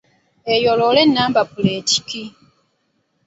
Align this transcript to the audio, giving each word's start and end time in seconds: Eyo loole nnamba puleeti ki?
Eyo 0.53 0.71
loole 0.79 1.01
nnamba 1.05 1.41
puleeti 1.51 1.97
ki? 2.07 2.23